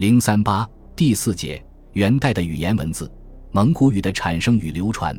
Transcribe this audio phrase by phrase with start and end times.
[0.00, 1.62] 零三八第四节
[1.92, 3.12] 元代的语言文字，
[3.52, 5.14] 蒙古语的产生与流传。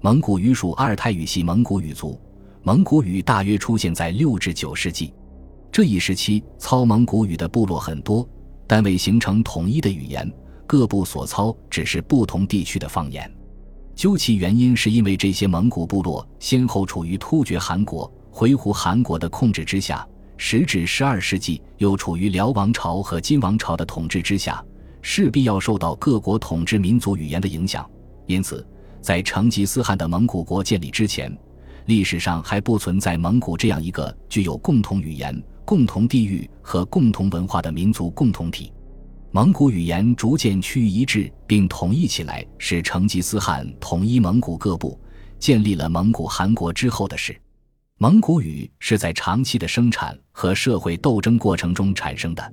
[0.00, 2.18] 蒙古语属阿尔泰语系蒙古语族，
[2.62, 5.12] 蒙古语大约出现在六至九世纪。
[5.70, 8.26] 这一时期，操蒙古语的部落很多，
[8.66, 10.32] 但未形成统一的语言，
[10.66, 13.30] 各部所操只是不同地区的方言。
[13.94, 20.08] 究其原因，是因为这些蒙古部落先后处于突厥汗国、回鹘汗国的控制之下，
[20.44, 24.62] 时至十二世纪又处于辽王朝和金王朝的统治之下，
[25.00, 27.88] 势必要受到各国统治民族语言的影响。
[28.26, 28.66] 因此，
[29.00, 31.32] 在成吉思汗的蒙古国建立之前，
[31.86, 38.72] 历史上还不存在蒙古这样一个具有共同语言、共同地域和共同文化的民族共同体。
[39.30, 44.98] 蒙古语言逐渐趋于一致并统一起来，是成吉思汗统一蒙古各部、
[45.38, 47.40] 建立了蒙古汗国之后的事。
[48.02, 52.52] 蒙古语是在长期的生产和社会斗争过程中产生的。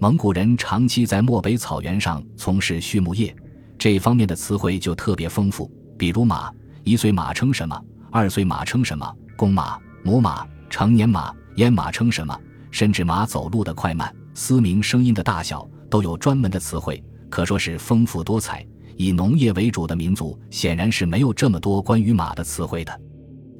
[0.00, 3.32] 蒙古人长期在漠北草原上从事畜牧业，
[3.78, 5.70] 这方面的词汇就特别丰富。
[5.96, 7.80] 比如马，一岁马称什么？
[8.10, 9.08] 二岁马称什么？
[9.36, 12.36] 公马、母马、成年马、阉马称什么？
[12.72, 15.64] 甚至马走路的快慢、嘶鸣声音的大小。
[15.88, 18.66] 都有专门的词汇，可说是丰富多彩。
[18.96, 23.00] 以农业为主的民族显然是没有这么多关于马的词汇的。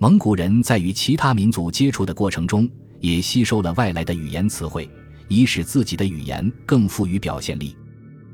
[0.02, 2.66] 蒙古人在与其他民族接触的过程中，
[3.00, 4.88] 也吸收了外来的语言词汇，
[5.28, 7.76] 以使自己的语言更富于表现力。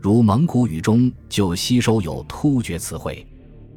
[0.00, 3.27] 如蒙古语中就吸收有突厥词汇。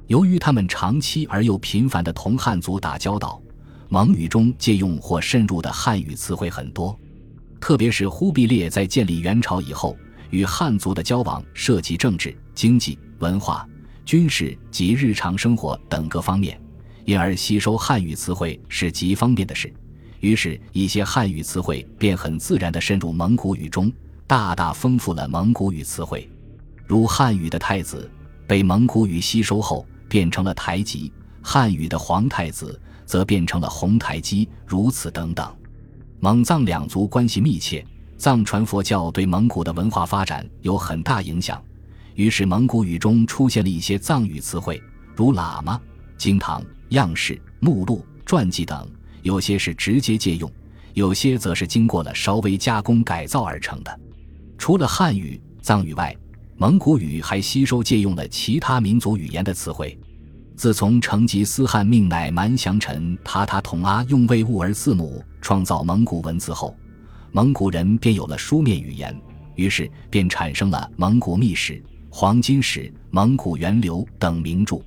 [0.06, 3.42] 由于他们长期而又频繁地同汉族打交道，
[3.88, 6.96] 蒙语中借用或渗入的汉语词汇很多，
[7.60, 9.98] 特别是忽必烈在建立元朝以后。
[10.30, 13.68] 与汉族的交往涉及政治、经济、文化、
[14.06, 16.62] 军事及日常生活等各方面，
[17.10, 19.74] 因而吸收汉语词汇是极方便的事。
[20.20, 23.92] 于是，一些汉语词汇便很自然地渗入蒙古语中，
[24.28, 26.30] 大大丰富了蒙古语词汇。
[26.86, 28.08] 如汉语的“太子”
[28.46, 35.52] 被蒙古语吸收后变成了“台吉”，汉语的“皇太子”则变成了“红台基”，如此等等。
[36.20, 37.84] 蒙藏两族关系密切。
[38.20, 41.60] 藏传佛教对蒙古的文化发展有很大影响，
[42.14, 44.80] 于是蒙古语中出现了一些藏语词汇，
[45.16, 45.82] 如喇嘛、
[46.20, 48.88] 经堂、样式、目录、传记等，
[49.22, 50.52] 有些是直接借用，
[50.94, 54.00] 有些则是经过了稍微加工改造而成的。
[54.58, 56.16] 除了汉语、藏语外，
[56.58, 59.98] 蒙古语还吸收借用了其他民族语言的词汇。
[60.56, 66.76] 自从成吉思汗命乃蛮降臣塔塔统阿用维吾儿字母创造蒙古文字后。
[67.32, 69.16] 蒙古人便有了书面语言，
[69.56, 71.74] 于是便产生了《蒙古秘史》
[72.10, 74.82] 《黄金史》《蒙古源流》等名著。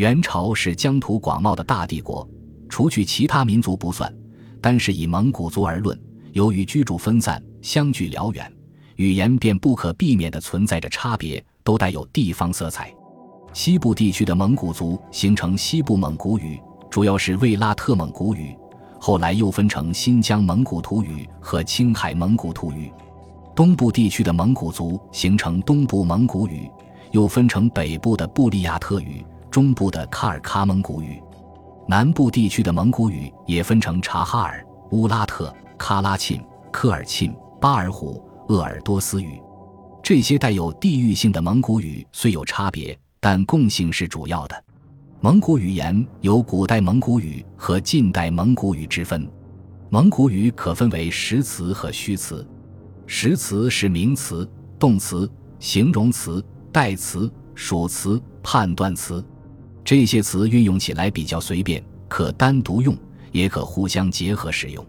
[0.00, 2.26] 元朝是疆土广袤的大帝国，
[2.70, 4.10] 除去其他民族不算，
[4.58, 6.00] 单是以蒙古族而论，
[6.32, 8.50] 由于居住分散、相距辽远，
[8.96, 12.90] 语言便不可避免地存在着差别，都带有地方色彩。
[13.52, 16.58] 西部地区的蒙古族形成西部蒙古语，
[16.90, 18.56] 主要是卫拉特蒙古语。
[18.98, 22.90] 后来又分成新疆蒙古土语和青海蒙古土语，
[23.54, 26.70] 东部地区的蒙古族形成东部蒙古语，
[27.10, 31.20] 又分成北部的布利亚特语、中部的卡尔喀蒙古语，
[31.88, 36.40] 南部地区的蒙古语也分成察哈尔、乌拉特、喀拉沁、
[36.70, 39.40] 科尔沁、巴尔虎、鄂尔多斯语。
[40.02, 44.64] 这些带有地域性的蒙古语虽有差别，但共性是主要的。
[45.20, 49.28] 蒙古语言有古代蒙古语和近代蒙古语之分。
[49.90, 52.46] 蒙古语可分为实词和虚词。
[53.06, 55.28] 实词是名词、动词、
[55.58, 59.22] 形容词、代词、属词、判断词，
[59.90, 62.96] 这些词运用起来比较随便，可单独用，
[63.32, 64.86] 也可互相结合使用。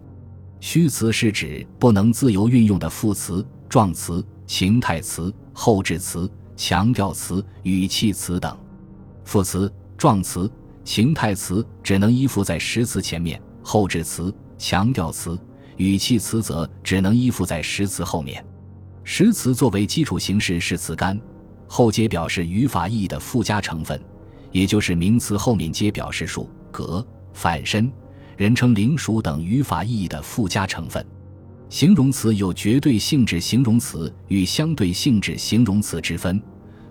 [0.59, 8.55] 虚词是指不能自由运用的副词、状词、情态词、后置词、强调词、语气词等。
[9.23, 9.73] 副词。
[9.97, 10.47] 状词、
[10.83, 15.35] 情态词只能依附在实词前面，后置词、强调词、
[15.77, 18.45] 语气词则只能依附在实词后面。
[19.03, 21.19] 实词作为基础形式是词干，
[21.67, 23.99] 后接表示语法意义的附加成分，
[24.51, 27.91] 也就是名词后面接表示数、格、反身、
[28.37, 31.05] 人称灵属等语法意义的附加成分。
[31.69, 36.41] 形容词有绝对性质形容词与相对性质形容词之分，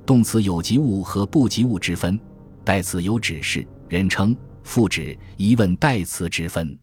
[0.07, 2.19] 动词有及物和不及物之分。
[2.65, 6.79] 代词有指示、人称、副指、疑问代词之分。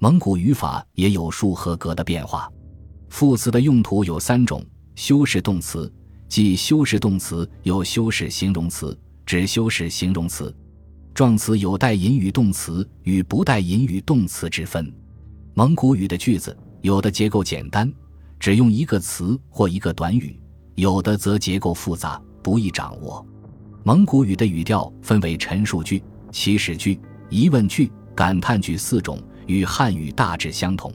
[0.00, 2.48] 蒙古语法也有数和格的变化。
[3.08, 4.64] 副词的用途有三种：
[4.94, 5.92] 修饰动词，
[6.28, 8.98] 即修饰动词有修饰形容词，
[9.32, 10.54] 指修饰形容词；
[11.14, 14.92] 状词有带引语动词与不带引语动词之分。
[15.54, 17.90] 蒙古语的句子有的结构简单，
[18.38, 20.38] 只用一个词或一个短语，
[20.74, 23.26] 有的则结构复杂，不易掌握。
[23.84, 27.00] 蒙古语的语调分为陈述句、祈使句、
[27.30, 30.92] 疑问句、感叹句四种，与汉语大致相同。